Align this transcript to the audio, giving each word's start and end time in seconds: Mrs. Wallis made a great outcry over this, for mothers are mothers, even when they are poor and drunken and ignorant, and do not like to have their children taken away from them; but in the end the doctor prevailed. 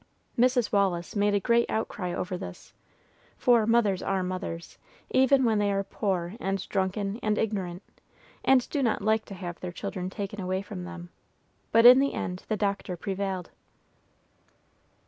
Mrs. 0.35 0.71
Wallis 0.71 1.15
made 1.15 1.35
a 1.35 1.39
great 1.39 1.69
outcry 1.69 2.11
over 2.11 2.35
this, 2.35 2.73
for 3.37 3.67
mothers 3.67 4.01
are 4.01 4.23
mothers, 4.23 4.79
even 5.11 5.45
when 5.45 5.59
they 5.59 5.71
are 5.71 5.83
poor 5.83 6.33
and 6.39 6.67
drunken 6.69 7.19
and 7.21 7.37
ignorant, 7.37 7.83
and 8.43 8.67
do 8.71 8.81
not 8.81 9.03
like 9.03 9.25
to 9.25 9.35
have 9.35 9.59
their 9.59 9.71
children 9.71 10.09
taken 10.09 10.41
away 10.41 10.63
from 10.63 10.85
them; 10.85 11.09
but 11.71 11.85
in 11.85 11.99
the 11.99 12.15
end 12.15 12.45
the 12.47 12.57
doctor 12.57 12.97
prevailed. 12.97 13.51